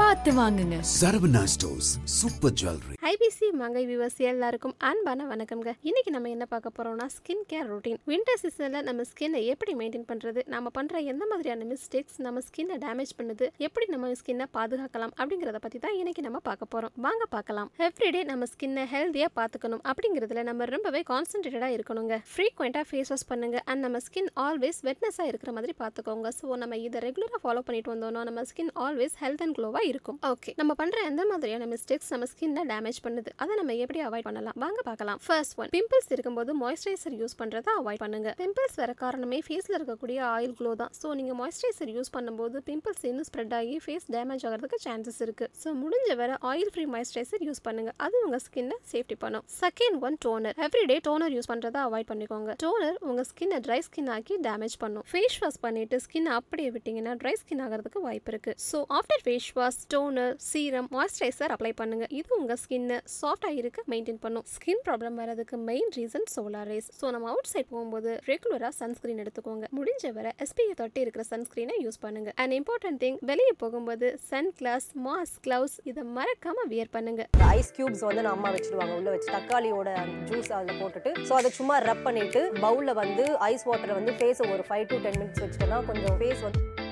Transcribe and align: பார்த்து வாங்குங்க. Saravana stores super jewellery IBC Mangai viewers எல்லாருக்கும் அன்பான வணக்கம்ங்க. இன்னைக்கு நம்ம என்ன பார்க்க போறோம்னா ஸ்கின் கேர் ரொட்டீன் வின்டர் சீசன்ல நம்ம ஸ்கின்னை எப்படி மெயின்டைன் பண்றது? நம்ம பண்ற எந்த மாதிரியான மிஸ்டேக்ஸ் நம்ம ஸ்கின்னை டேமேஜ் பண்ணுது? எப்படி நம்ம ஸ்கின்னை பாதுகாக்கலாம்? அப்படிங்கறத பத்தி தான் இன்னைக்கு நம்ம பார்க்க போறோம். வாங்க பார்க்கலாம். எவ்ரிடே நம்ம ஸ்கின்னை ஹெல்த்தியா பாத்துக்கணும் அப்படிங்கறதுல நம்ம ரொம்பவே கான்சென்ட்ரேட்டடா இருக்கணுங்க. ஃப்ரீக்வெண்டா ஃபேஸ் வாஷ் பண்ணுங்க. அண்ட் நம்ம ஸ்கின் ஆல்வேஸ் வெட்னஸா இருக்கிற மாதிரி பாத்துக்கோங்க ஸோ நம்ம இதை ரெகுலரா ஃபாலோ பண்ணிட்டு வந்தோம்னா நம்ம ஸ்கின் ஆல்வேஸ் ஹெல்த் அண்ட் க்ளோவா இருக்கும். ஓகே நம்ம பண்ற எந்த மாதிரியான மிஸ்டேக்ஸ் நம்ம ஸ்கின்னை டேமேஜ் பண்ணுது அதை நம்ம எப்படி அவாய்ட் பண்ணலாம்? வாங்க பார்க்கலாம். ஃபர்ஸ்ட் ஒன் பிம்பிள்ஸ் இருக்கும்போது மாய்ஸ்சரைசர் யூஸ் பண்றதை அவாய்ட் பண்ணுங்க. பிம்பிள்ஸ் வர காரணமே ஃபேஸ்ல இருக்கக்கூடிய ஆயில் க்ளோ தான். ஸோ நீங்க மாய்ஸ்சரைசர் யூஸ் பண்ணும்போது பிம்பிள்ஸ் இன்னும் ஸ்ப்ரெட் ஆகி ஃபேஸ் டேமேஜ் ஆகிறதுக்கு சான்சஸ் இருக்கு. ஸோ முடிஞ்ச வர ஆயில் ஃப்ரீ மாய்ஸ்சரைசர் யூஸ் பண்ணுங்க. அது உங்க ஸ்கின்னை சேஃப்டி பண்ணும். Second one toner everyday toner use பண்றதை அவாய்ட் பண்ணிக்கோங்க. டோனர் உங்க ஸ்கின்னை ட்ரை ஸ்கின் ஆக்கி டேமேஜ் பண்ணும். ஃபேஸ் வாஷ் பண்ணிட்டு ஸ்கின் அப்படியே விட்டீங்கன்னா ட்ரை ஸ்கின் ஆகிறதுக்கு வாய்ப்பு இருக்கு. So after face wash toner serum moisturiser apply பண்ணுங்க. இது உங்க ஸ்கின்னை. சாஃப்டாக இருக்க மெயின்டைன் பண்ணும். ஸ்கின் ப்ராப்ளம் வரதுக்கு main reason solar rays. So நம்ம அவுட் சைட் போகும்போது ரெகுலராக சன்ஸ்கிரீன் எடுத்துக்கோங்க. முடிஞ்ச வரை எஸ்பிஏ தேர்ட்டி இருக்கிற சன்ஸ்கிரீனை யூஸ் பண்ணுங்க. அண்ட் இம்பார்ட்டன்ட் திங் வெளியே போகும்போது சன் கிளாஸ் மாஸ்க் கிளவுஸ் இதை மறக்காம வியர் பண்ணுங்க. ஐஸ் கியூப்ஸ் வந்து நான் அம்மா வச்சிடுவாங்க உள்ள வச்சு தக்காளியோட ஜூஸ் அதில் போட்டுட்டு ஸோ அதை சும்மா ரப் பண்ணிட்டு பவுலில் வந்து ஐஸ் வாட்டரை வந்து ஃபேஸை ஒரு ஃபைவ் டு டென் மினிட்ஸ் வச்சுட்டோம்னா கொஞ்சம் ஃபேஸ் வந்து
பார்த்து 0.00 0.30
வாங்குங்க. 0.38 0.76
Saravana 0.96 1.40
stores 1.52 1.88
super 2.16 2.52
jewellery 2.60 2.96
IBC 3.10 3.46
Mangai 3.60 3.82
viewers 3.88 4.18
எல்லாருக்கும் 4.30 4.74
அன்பான 4.88 5.24
வணக்கம்ங்க. 5.30 5.70
இன்னைக்கு 5.88 6.10
நம்ம 6.14 6.28
என்ன 6.34 6.44
பார்க்க 6.52 6.70
போறோம்னா 6.76 7.06
ஸ்கின் 7.14 7.42
கேர் 7.50 7.66
ரொட்டீன் 7.70 7.98
வின்டர் 8.10 8.38
சீசன்ல 8.42 8.80
நம்ம 8.88 9.04
ஸ்கின்னை 9.10 9.40
எப்படி 9.52 9.72
மெயின்டைன் 9.80 10.06
பண்றது? 10.10 10.42
நம்ம 10.54 10.70
பண்ற 10.76 11.00
எந்த 11.12 11.24
மாதிரியான 11.30 11.66
மிஸ்டேக்ஸ் 11.72 12.18
நம்ம 12.26 12.42
ஸ்கின்னை 12.48 12.76
டேமேஜ் 12.84 13.14
பண்ணுது? 13.20 13.48
எப்படி 13.68 13.88
நம்ம 13.94 14.12
ஸ்கின்னை 14.20 14.46
பாதுகாக்கலாம்? 14.58 15.14
அப்படிங்கறத 15.20 15.60
பத்தி 15.66 15.80
தான் 15.86 15.96
இன்னைக்கு 16.00 16.24
நம்ம 16.26 16.40
பார்க்க 16.48 16.72
போறோம். 16.74 16.94
வாங்க 17.06 17.26
பார்க்கலாம். 17.34 17.70
எவ்ரிடே 17.88 18.22
நம்ம 18.30 18.48
ஸ்கின்னை 18.52 18.84
ஹெல்த்தியா 18.94 19.30
பாத்துக்கணும் 19.40 19.82
அப்படிங்கறதுல 19.92 20.46
நம்ம 20.50 20.70
ரொம்பவே 20.74 21.02
கான்சென்ட்ரேட்டடா 21.12 21.72
இருக்கணுங்க. 21.78 22.20
ஃப்ரீக்வெண்டா 22.34 22.84
ஃபேஸ் 22.90 23.12
வாஷ் 23.14 23.28
பண்ணுங்க. 23.32 23.58
அண்ட் 23.72 23.84
நம்ம 23.88 24.02
ஸ்கின் 24.06 24.32
ஆல்வேஸ் 24.46 24.80
வெட்னஸா 24.90 25.26
இருக்கிற 25.32 25.52
மாதிரி 25.58 25.76
பாத்துக்கோங்க 25.82 26.34
ஸோ 26.40 26.62
நம்ம 26.64 26.80
இதை 26.86 27.04
ரெகுலரா 27.08 27.42
ஃபாலோ 27.46 27.64
பண்ணிட்டு 27.68 27.94
வந்தோம்னா 27.96 28.24
நம்ம 28.30 28.46
ஸ்கின் 28.52 28.74
ஆல்வேஸ் 28.86 29.18
ஹெல்த் 29.24 29.44
அண்ட் 29.46 29.58
க்ளோவா 29.60 29.86
இருக்கும். 29.92 30.18
ஓகே 30.30 30.52
நம்ம 30.60 30.72
பண்ற 30.80 30.98
எந்த 31.10 31.22
மாதிரியான 31.30 31.66
மிஸ்டேக்ஸ் 31.72 32.10
நம்ம 32.14 32.26
ஸ்கின்னை 32.32 32.64
டேமேஜ் 32.72 33.00
பண்ணுது 33.06 33.30
அதை 33.42 33.52
நம்ம 33.60 33.74
எப்படி 33.84 34.00
அவாய்ட் 34.08 34.26
பண்ணலாம்? 34.28 34.56
வாங்க 34.64 34.80
பார்க்கலாம். 34.88 35.20
ஃபர்ஸ்ட் 35.26 35.56
ஒன் 35.62 35.70
பிம்பிள்ஸ் 35.76 36.10
இருக்கும்போது 36.16 36.54
மாய்ஸ்சரைசர் 36.62 37.16
யூஸ் 37.22 37.36
பண்றதை 37.40 37.72
அவாய்ட் 37.80 38.02
பண்ணுங்க. 38.04 38.32
பிம்பிள்ஸ் 38.42 38.76
வர 38.82 38.92
காரணமே 39.02 39.40
ஃபேஸ்ல 39.48 39.74
இருக்கக்கூடிய 39.80 40.18
ஆயில் 40.34 40.54
க்ளோ 40.60 40.72
தான். 40.82 40.92
ஸோ 41.00 41.14
நீங்க 41.20 41.34
மாய்ஸ்சரைசர் 41.40 41.92
யூஸ் 41.96 42.12
பண்ணும்போது 42.16 42.62
பிம்பிள்ஸ் 42.70 43.04
இன்னும் 43.10 43.28
ஸ்ப்ரெட் 43.30 43.54
ஆகி 43.60 43.76
ஃபேஸ் 43.86 44.06
டேமேஜ் 44.16 44.44
ஆகிறதுக்கு 44.50 44.80
சான்சஸ் 44.86 45.20
இருக்கு. 45.26 45.48
ஸோ 45.62 45.68
முடிஞ்ச 45.82 46.16
வர 46.22 46.38
ஆயில் 46.52 46.72
ஃப்ரீ 46.74 46.86
மாய்ஸ்சரைசர் 46.94 47.44
யூஸ் 47.48 47.62
பண்ணுங்க. 47.68 47.92
அது 48.06 48.16
உங்க 48.26 48.40
ஸ்கின்னை 48.46 48.78
சேஃப்டி 48.92 49.18
பண்ணும். 49.24 49.44
Second 49.62 49.98
one 50.08 50.18
toner 50.26 50.56
everyday 50.66 50.98
toner 51.08 51.34
use 51.36 51.50
பண்றதை 51.52 51.80
அவாய்ட் 51.88 52.10
பண்ணிக்கோங்க. 52.12 52.52
டோனர் 52.64 52.98
உங்க 53.10 53.22
ஸ்கின்னை 53.30 53.60
ட்ரை 53.66 53.80
ஸ்கின் 53.88 54.10
ஆக்கி 54.16 54.36
டேமேஜ் 54.48 54.76
பண்ணும். 54.84 55.04
ஃபேஸ் 55.12 55.38
வாஷ் 55.42 55.60
பண்ணிட்டு 55.66 55.98
ஸ்கின் 56.06 56.28
அப்படியே 56.38 56.70
விட்டீங்கன்னா 56.76 57.14
ட்ரை 57.22 57.34
ஸ்கின் 57.42 57.62
ஆகிறதுக்கு 57.66 58.00
வாய்ப்பு 58.06 58.32
இருக்கு. 58.34 58.54
So 58.70 58.80
after 58.98 59.22
face 59.26 59.48
wash 59.58 59.77
toner 59.92 60.34
serum 60.48 60.88
moisturiser 60.96 61.52
apply 61.54 61.72
பண்ணுங்க. 61.80 62.06
இது 62.18 62.30
உங்க 62.38 62.56
ஸ்கின்னை. 62.62 62.98
சாஃப்டாக 63.18 63.58
இருக்க 63.60 63.82
மெயின்டைன் 63.92 64.20
பண்ணும். 64.24 64.46
ஸ்கின் 64.54 64.82
ப்ராப்ளம் 64.86 65.16
வரதுக்கு 65.22 65.56
main 65.70 65.90
reason 65.98 66.26
solar 66.34 66.68
rays. 66.72 66.88
So 67.00 67.10
நம்ம 67.14 67.28
அவுட் 67.32 67.50
சைட் 67.52 67.70
போகும்போது 67.74 68.12
ரெகுலராக 68.30 68.72
சன்ஸ்கிரீன் 68.82 69.22
எடுத்துக்கோங்க. 69.24 69.66
முடிஞ்ச 69.78 70.12
வரை 70.18 70.32
எஸ்பிஏ 70.46 70.74
தேர்ட்டி 70.80 71.02
இருக்கிற 71.04 71.24
சன்ஸ்கிரீனை 71.32 71.76
யூஸ் 71.84 72.00
பண்ணுங்க. 72.04 72.32
அண்ட் 72.44 72.56
இம்பார்ட்டன்ட் 72.60 73.00
திங் 73.04 73.18
வெளியே 73.32 73.54
போகும்போது 73.64 74.08
சன் 74.30 74.50
கிளாஸ் 74.60 74.88
மாஸ்க் 75.06 75.40
கிளவுஸ் 75.48 75.76
இதை 75.92 76.04
மறக்காம 76.18 76.66
வியர் 76.74 76.92
பண்ணுங்க. 76.96 77.24
ஐஸ் 77.56 77.72
கியூப்ஸ் 77.78 78.04
வந்து 78.08 78.24
நான் 78.26 78.36
அம்மா 78.38 78.52
வச்சிடுவாங்க 78.56 78.96
உள்ள 79.00 79.08
வச்சு 79.16 79.30
தக்காளியோட 79.36 79.90
ஜூஸ் 80.30 80.52
அதில் 80.58 80.80
போட்டுட்டு 80.82 81.12
ஸோ 81.28 81.34
அதை 81.40 81.52
சும்மா 81.60 81.76
ரப் 81.88 82.04
பண்ணிட்டு 82.08 82.42
பவுலில் 82.64 82.98
வந்து 83.02 83.26
ஐஸ் 83.50 83.66
வாட்டரை 83.70 83.96
வந்து 84.00 84.14
ஃபேஸை 84.20 84.46
ஒரு 84.54 84.64
ஃபைவ் 84.70 84.86
டு 84.92 84.98
டென் 85.06 85.18
மினிட்ஸ் 85.22 85.42
வச்சுட்டோம்னா 85.44 85.80
கொஞ்சம் 85.90 86.18
ஃபேஸ் 86.20 86.44
வந்து 86.46 86.77